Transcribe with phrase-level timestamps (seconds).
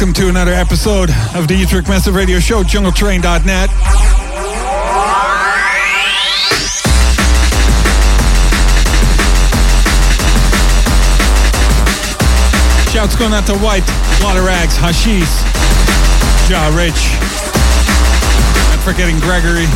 [0.00, 3.68] welcome to another episode of the Utrecht Massive Radio Show, jungletrain.net.
[12.92, 13.82] Shouts going out to White,
[14.22, 15.26] Water Rags, Hashish,
[16.48, 17.18] Ja Rich,
[18.70, 19.66] not forgetting Gregory.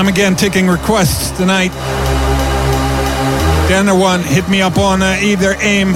[0.00, 1.72] I'm again taking requests tonight.
[3.70, 5.92] Other one, hit me up on uh, either AIM,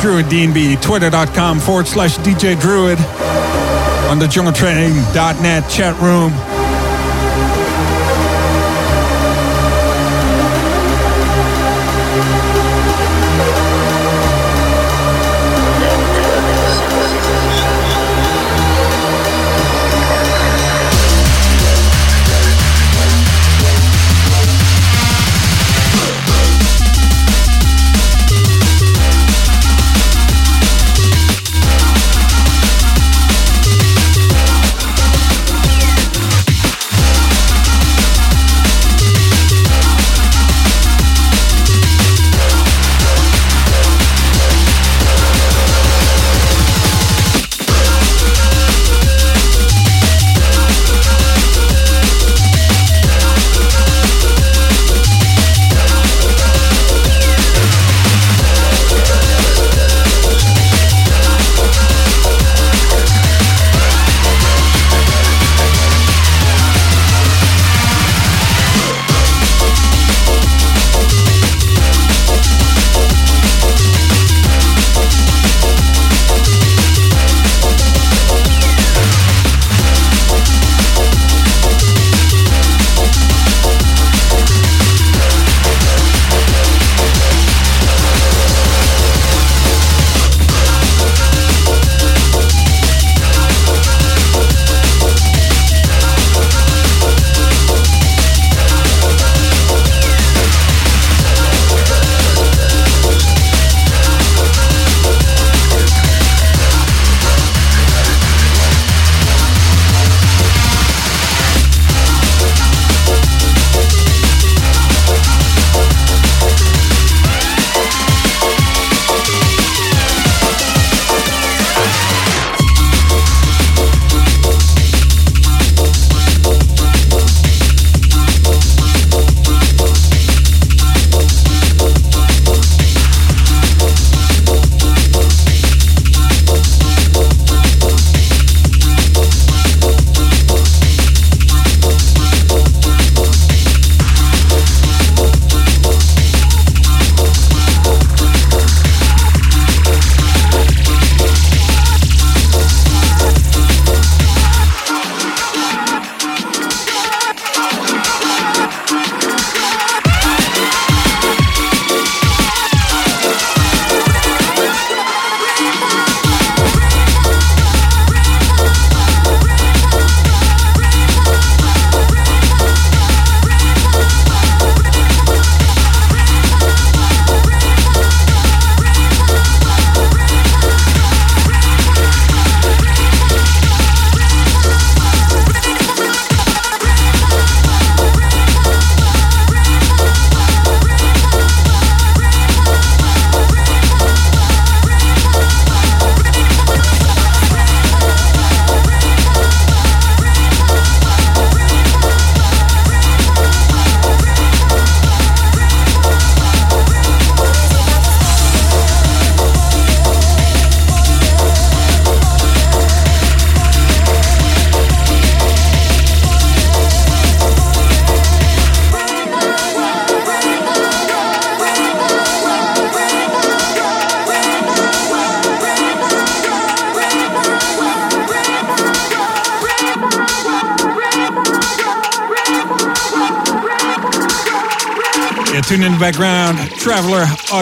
[0.00, 2.98] Druid DNB, twitter.com forward slash DJ Druid,
[4.08, 6.53] on the jungletrain.net chat room.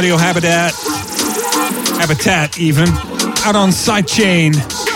[0.03, 0.75] Audio Habitat,
[2.01, 2.89] Habitat even,
[3.47, 4.92] out on Sidechain.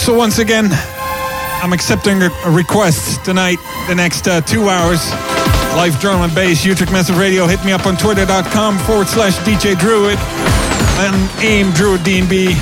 [0.00, 0.68] So once again,
[1.62, 5.10] I'm accepting a request tonight, the next uh, two hours.
[5.76, 7.46] Live drum and bass, Utrecht Massive Radio.
[7.46, 10.18] Hit me up on twitter.com forward slash DJ Druid
[10.98, 12.52] and AIM Druid DNB.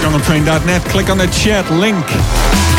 [0.00, 0.82] JungleTrain.net.
[0.86, 2.71] Click on the chat link.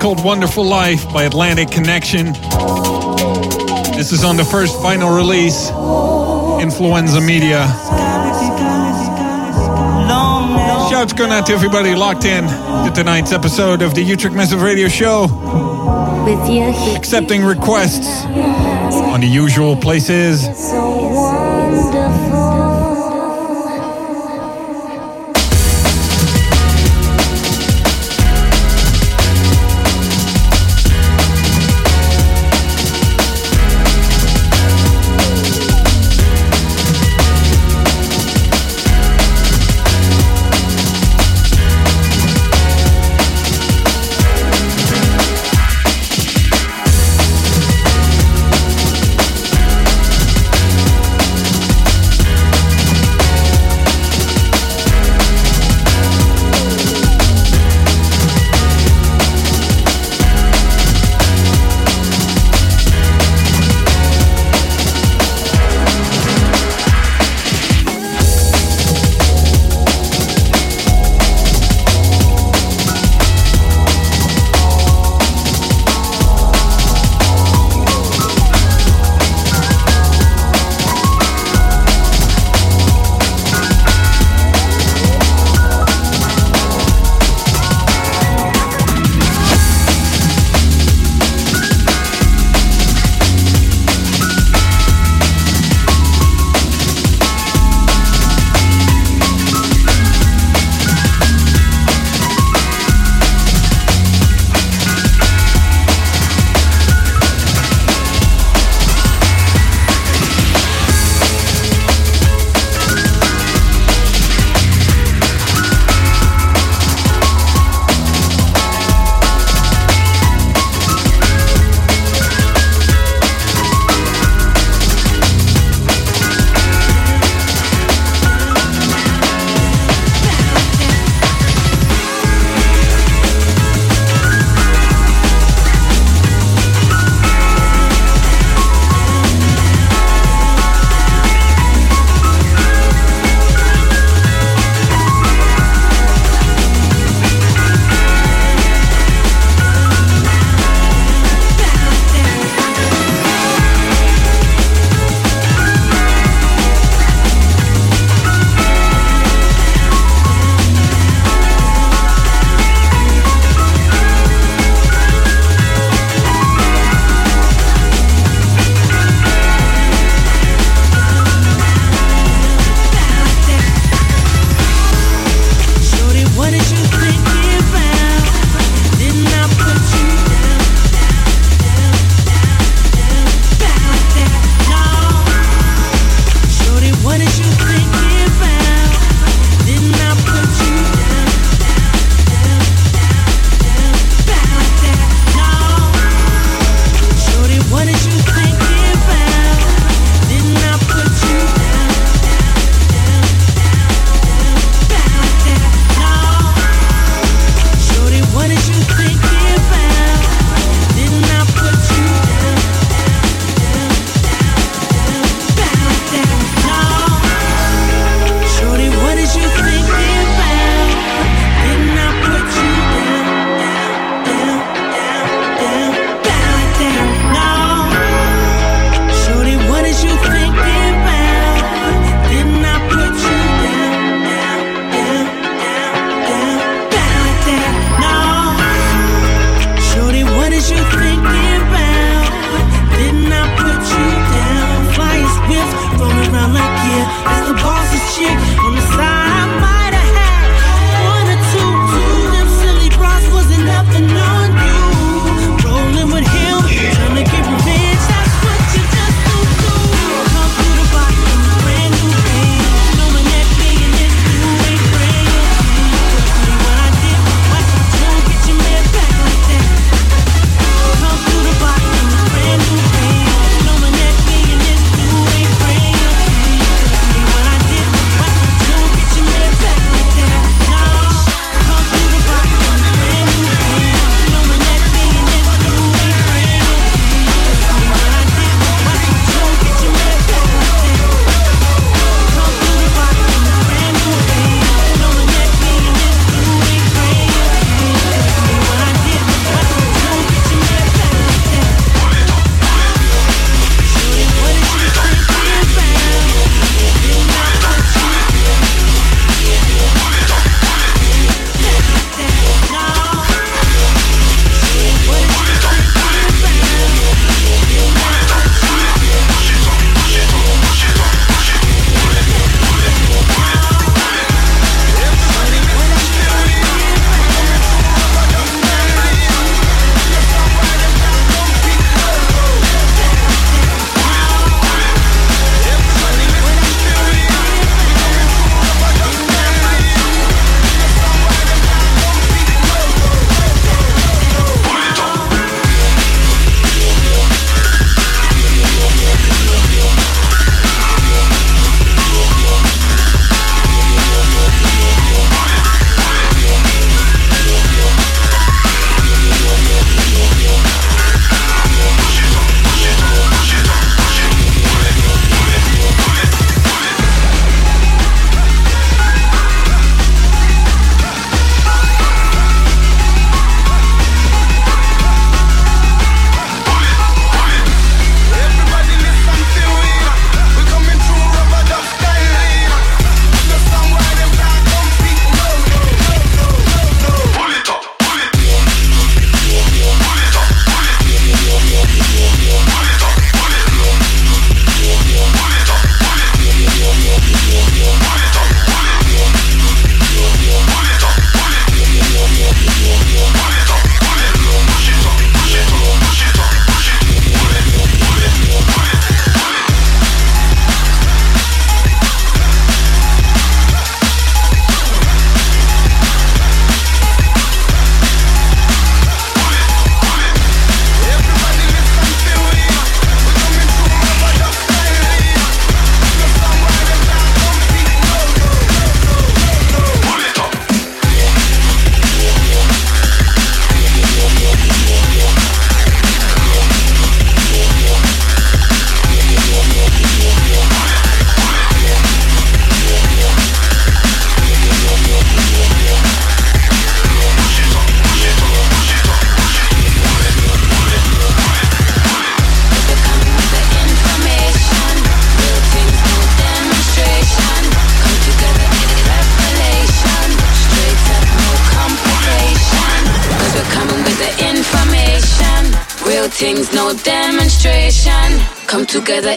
[0.00, 2.32] Called Wonderful Life by Atlantic Connection.
[3.92, 5.68] This is on the first vinyl release,
[6.62, 7.66] Influenza Media.
[10.88, 14.88] Shouts going out to everybody locked in to tonight's episode of the Utrecht Massive Radio
[14.88, 15.26] Show.
[16.96, 20.46] Accepting requests on the usual places.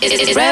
[0.10, 0.43] Together, it's revelation.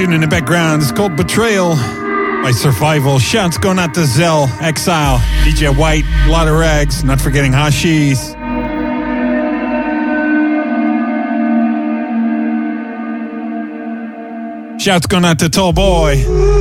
[0.00, 1.74] tune in the background it's called Betrayal
[2.42, 3.18] by Survival.
[3.18, 8.34] Shouts going out to Zell, Exile, DJ White, a lot of rags, not forgetting Hashis.
[14.80, 16.59] Shouts going out to Tall Boy.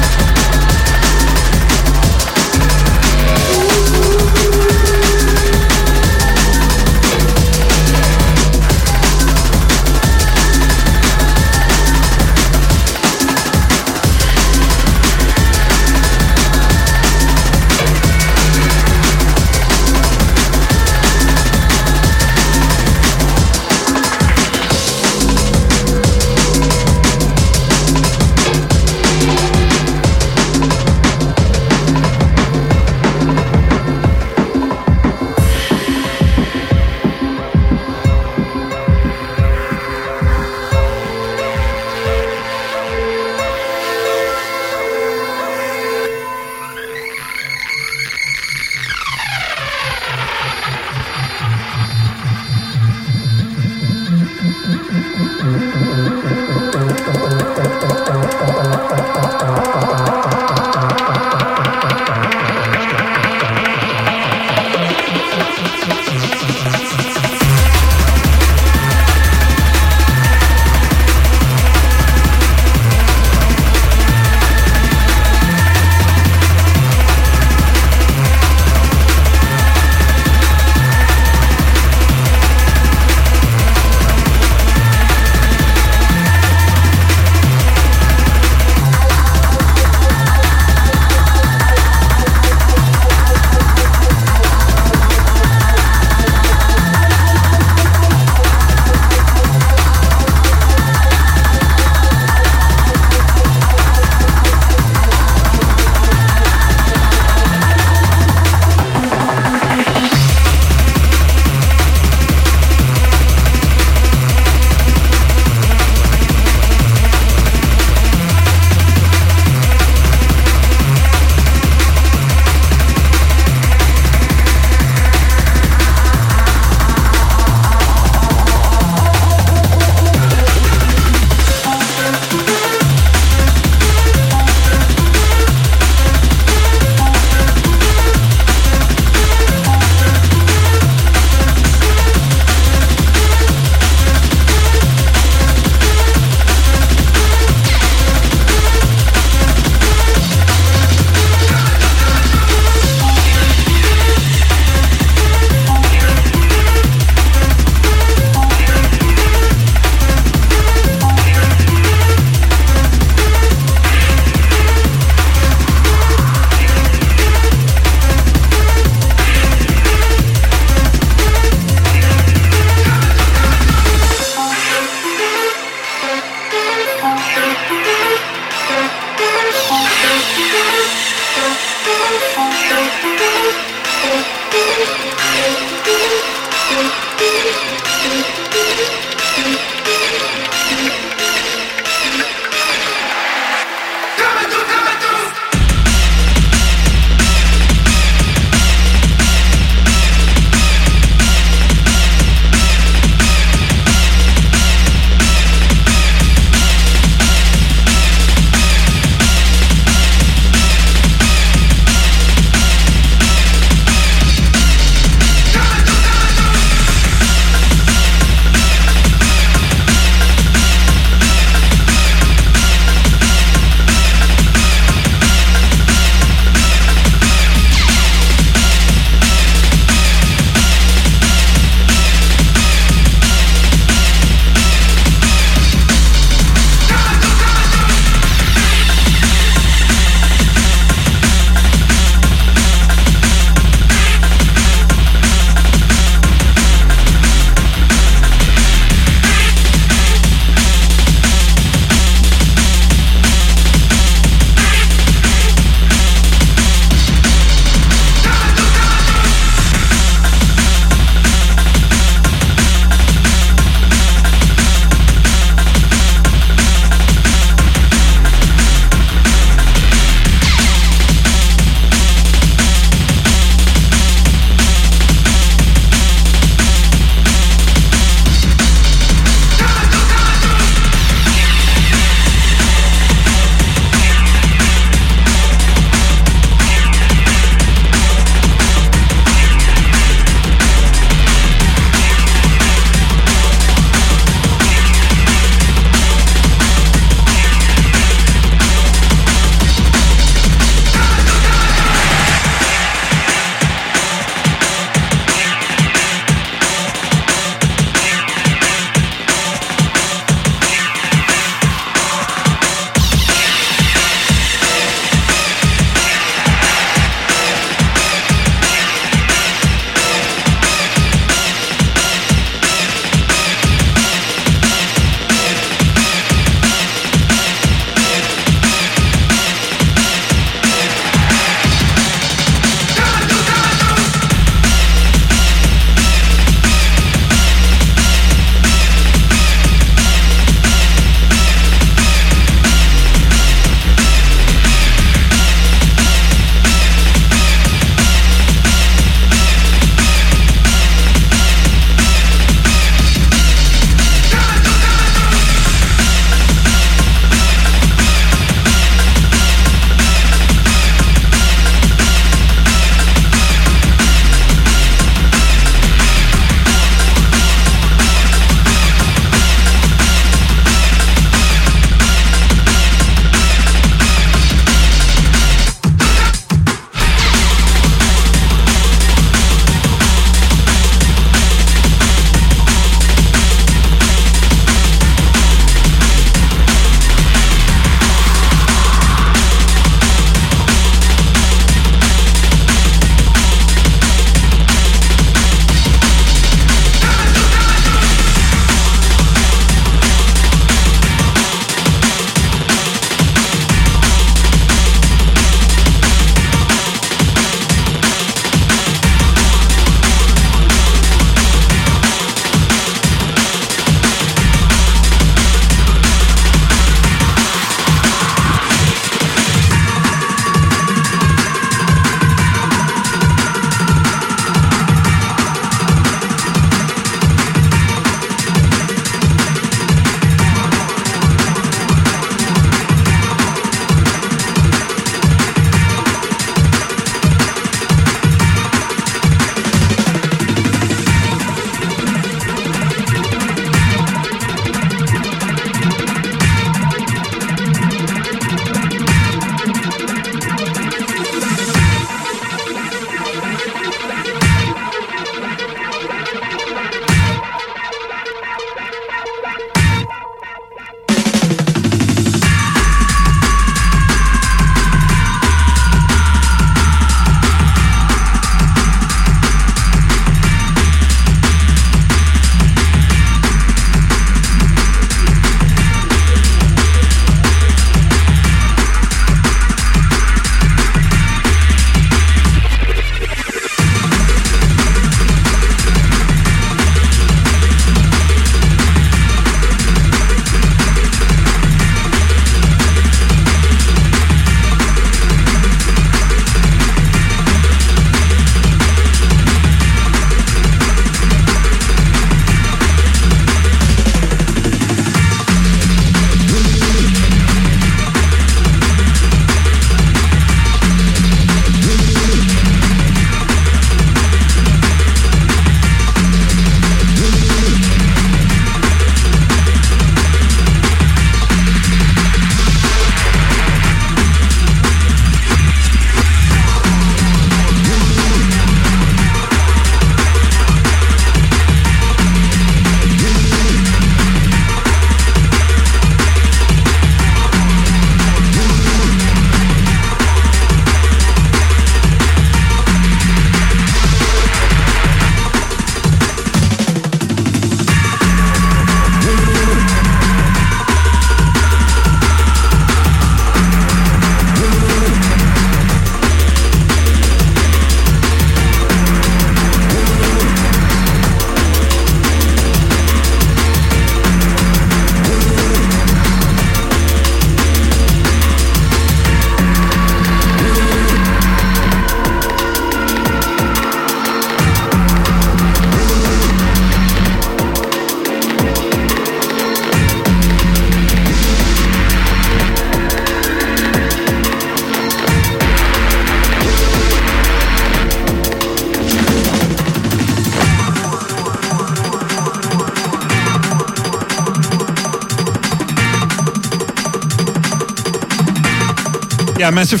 [599.86, 600.00] Massive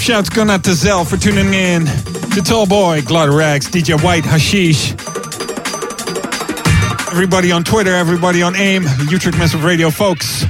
[0.50, 1.86] out to Zell for tuning in.
[2.34, 4.90] To Tall Boy, Glotarax, DJ White, Hashish.
[7.12, 10.44] Everybody on Twitter, everybody on AIM, Utrecht Massive Radio folks.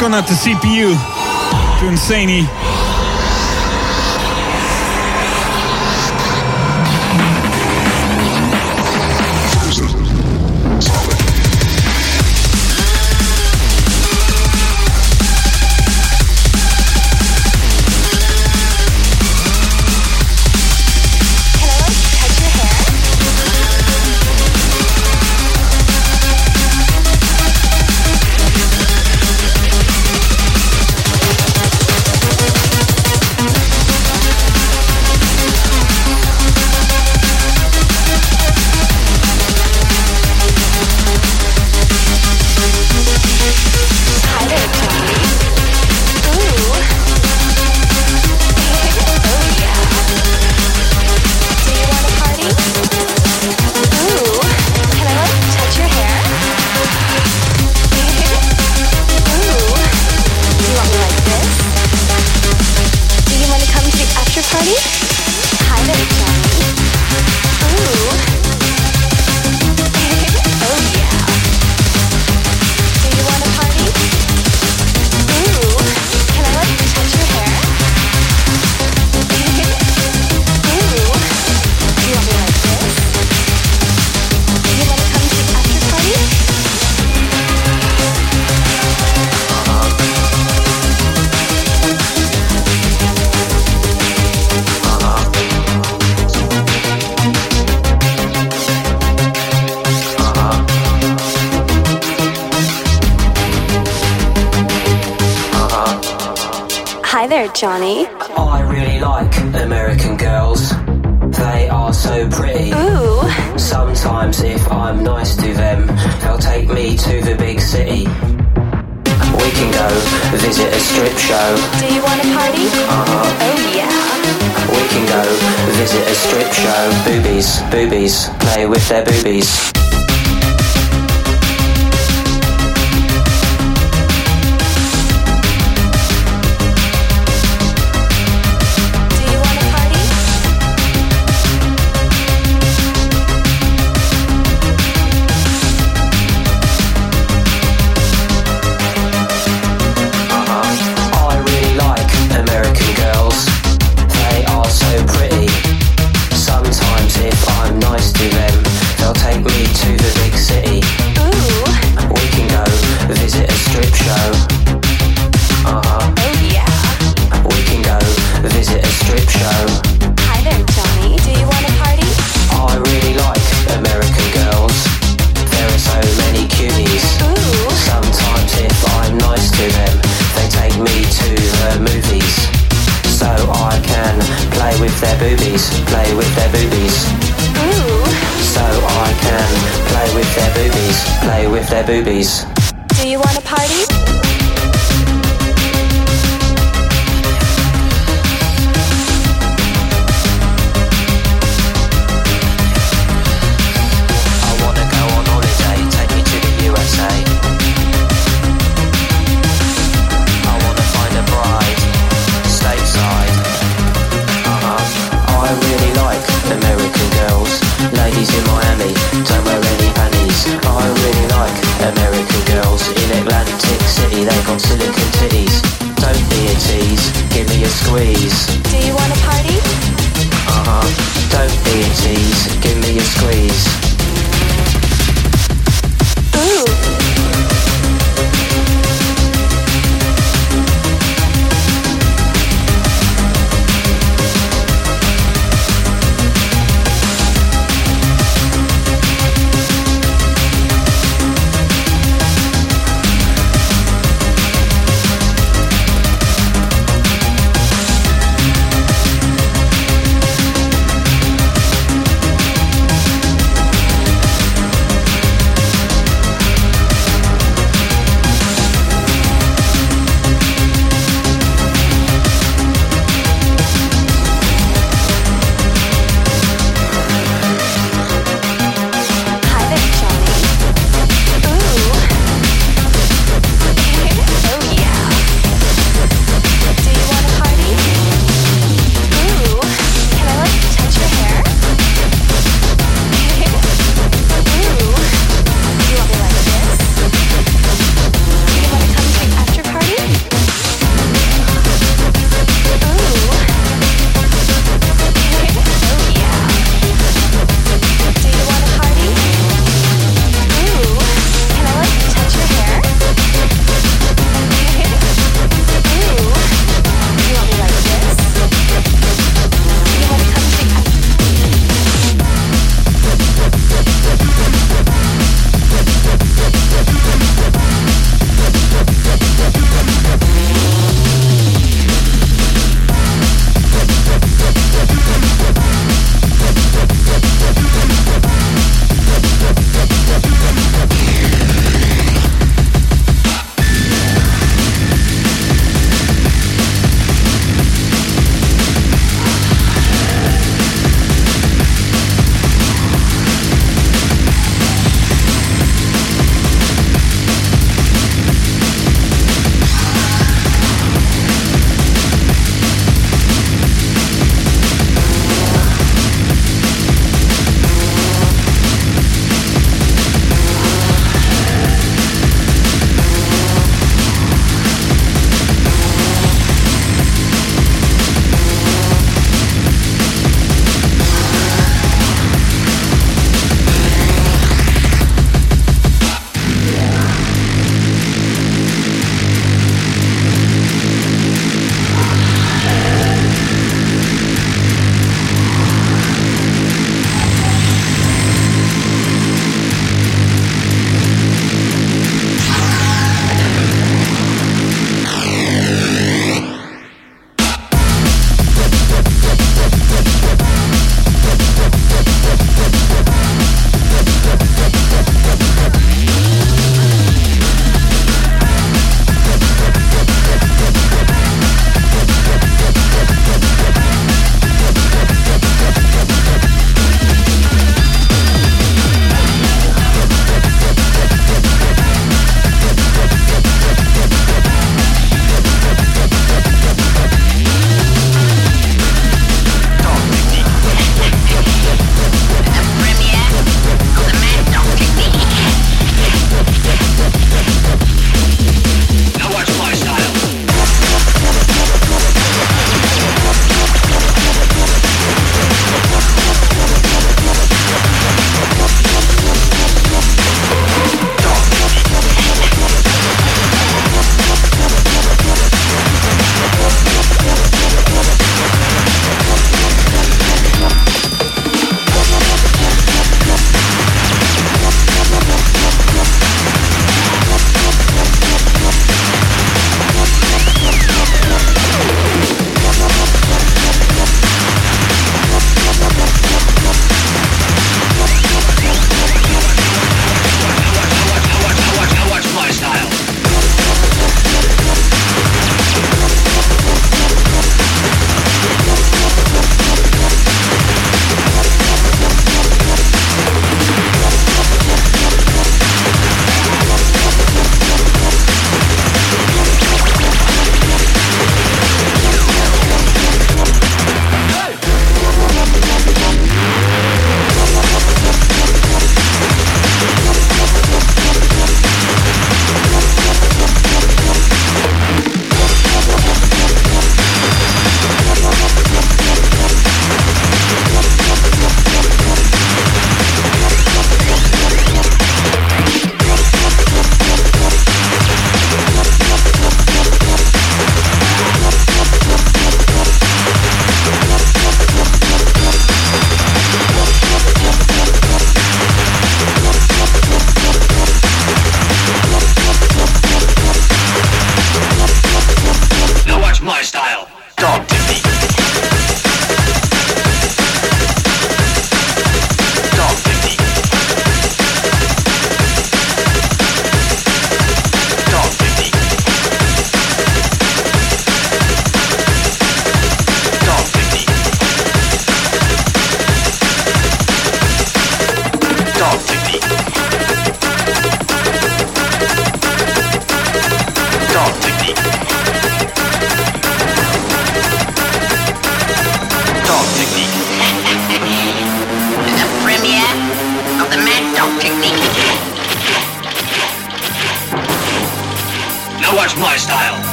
[0.00, 0.96] Going out to CPU,
[1.78, 2.79] to Insane.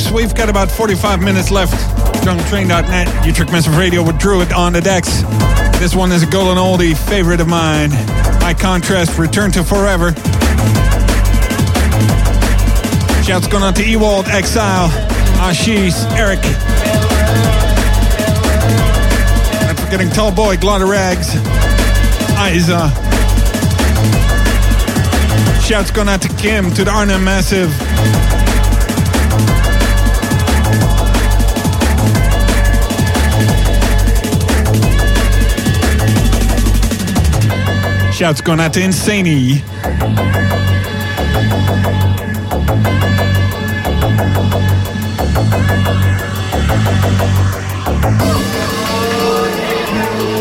[0.00, 1.72] Folks, we've got about 45 minutes left.
[2.24, 5.22] DrunkTrain.net, Utrecht Massive Radio with Druid on the decks.
[5.78, 7.90] This one is a golden oldie favorite of mine.
[8.40, 10.12] By contrast, Return to Forever.
[13.24, 14.88] Shouts going out to Ewald, Exile,
[15.38, 16.40] Ashish, Eric.
[19.66, 21.34] Not forgetting Tall Boy, Glotter Rags,
[22.54, 22.90] Isa.
[25.62, 27.89] Shouts going out to Kim, to the Arnhem Massive.
[38.20, 39.62] Shouts going out to Insaney.
[50.10, 50.39] Take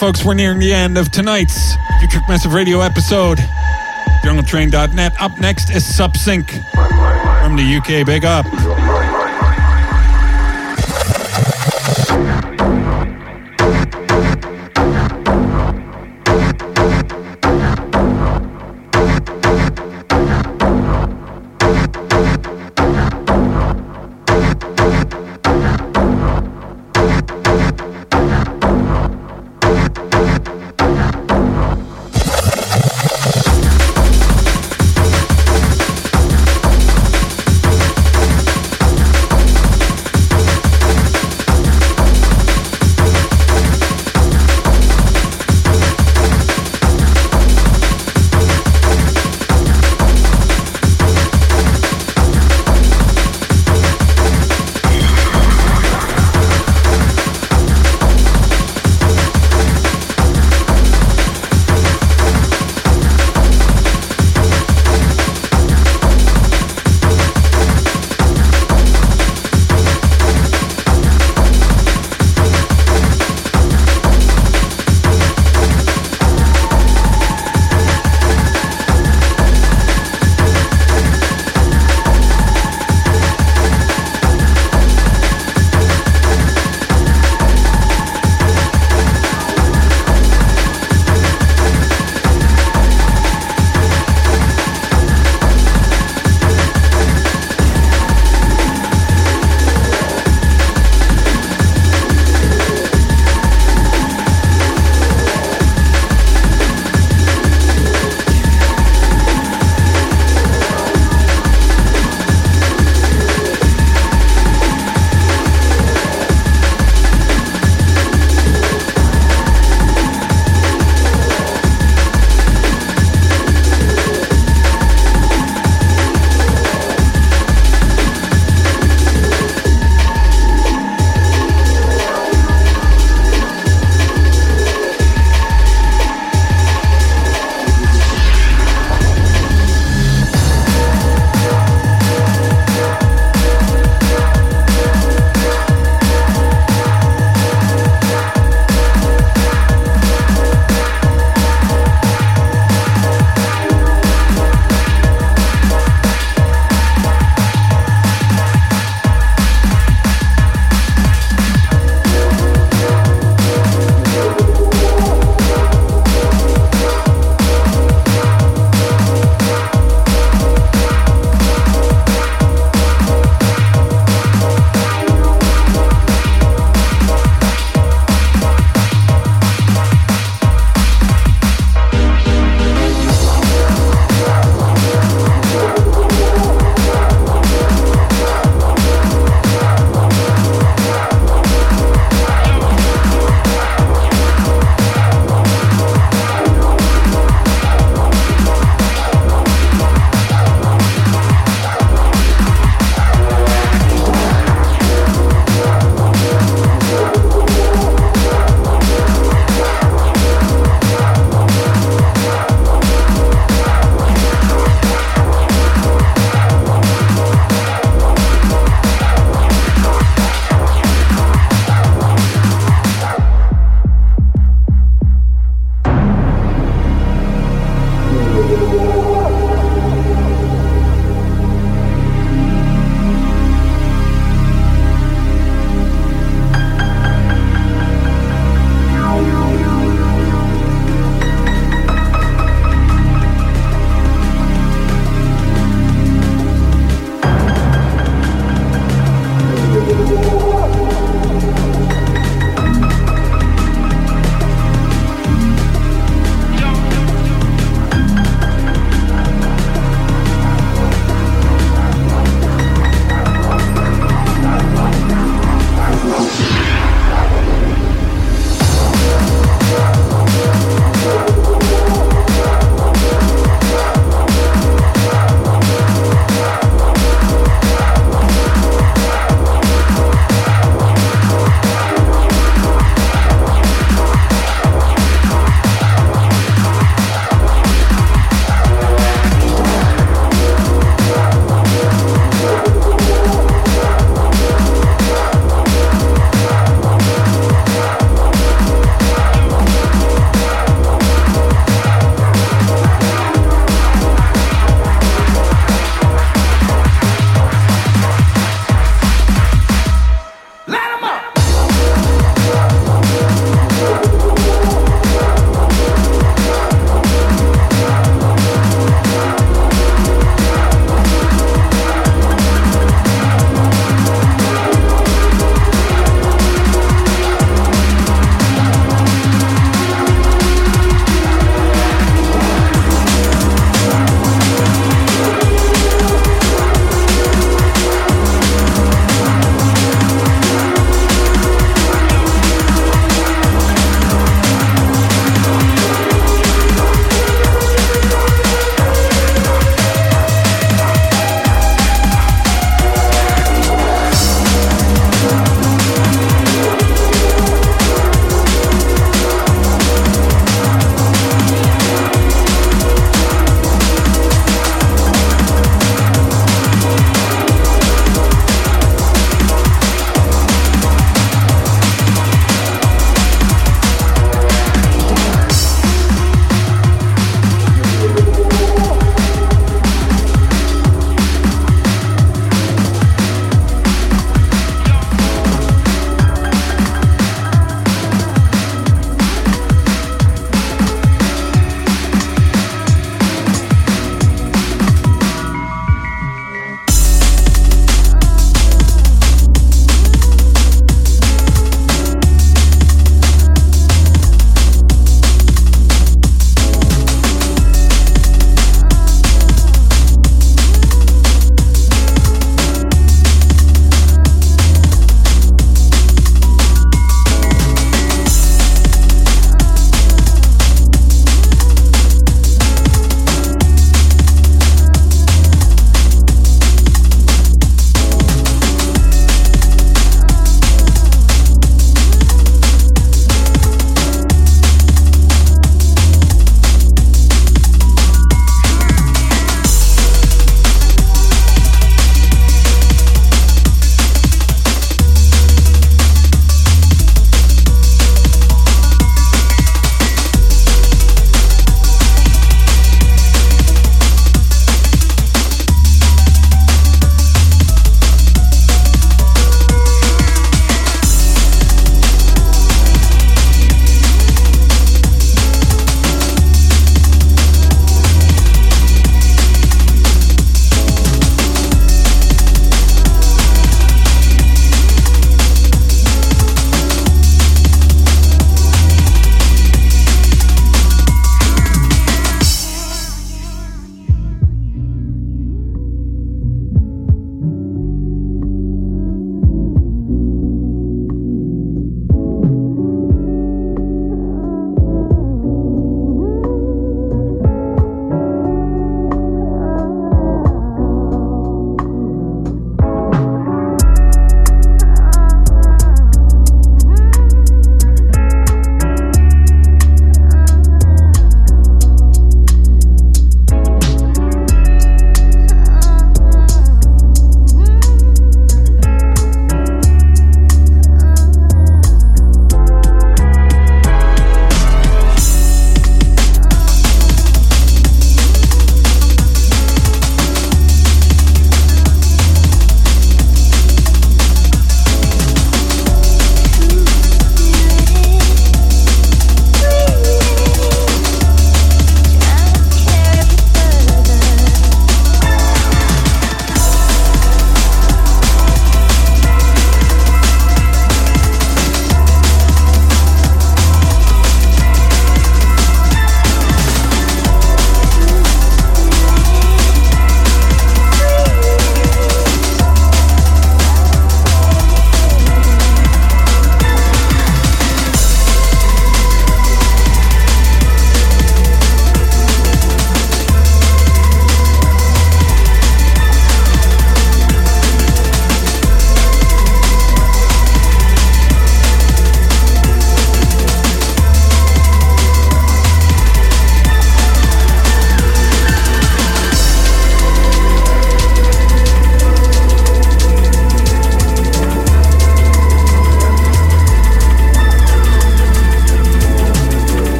[0.00, 3.36] folks, we're nearing the end of tonight's Utrecht Massive Radio episode.
[4.24, 5.20] JungleTrain.net.
[5.20, 6.48] Up next is Subsync
[7.42, 8.06] from the UK.
[8.06, 8.46] Big up.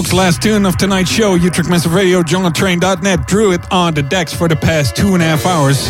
[0.00, 4.48] Folks, last tune of tonight's show, Utrecht Massive Radio, JungleTrain.net, Druid on the decks for
[4.48, 5.88] the past two and a half hours.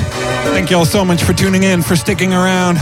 [0.51, 2.79] Thank you all so much for tuning in, for sticking around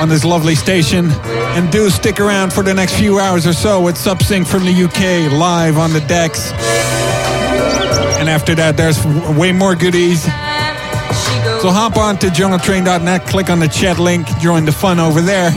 [0.00, 1.10] on this lovely station.
[1.10, 4.84] And do stick around for the next few hours or so with Subsync from the
[4.84, 6.52] UK live on the decks.
[8.20, 9.04] And after that, there's
[9.36, 10.22] way more goodies.
[10.22, 15.50] So hop on to jungletrain.net, click on the chat link, join the fun over there.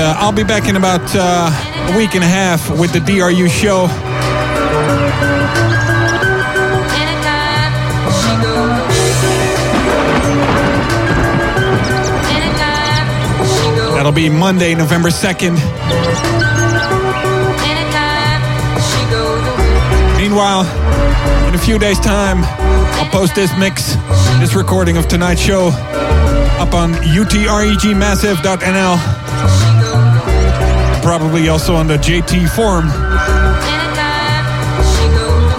[0.00, 1.50] Uh, I'll be back in about uh,
[1.92, 3.88] a week and a half with the DRU show.
[13.96, 15.56] That'll be Monday, November 2nd.
[20.16, 20.64] Meanwhile,
[21.48, 22.44] in a few days' time,
[23.00, 23.96] I'll post this mix,
[24.38, 25.70] this recording of tonight's show
[26.60, 29.17] up on utrechtmassive.nl.
[31.08, 32.84] Probably also on the JT forum.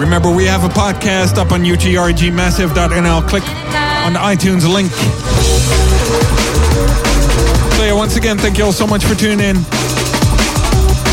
[0.00, 3.28] Remember, we have a podcast up on utrechtmassive.nl.
[3.28, 3.42] Click
[4.06, 4.92] on the iTunes link.
[7.72, 9.56] So yeah, once again, thank you all so much for tuning in.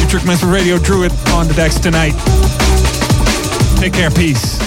[0.03, 2.13] Utrecht Massive Radio Druid on the decks tonight.
[3.81, 4.66] Take care, peace.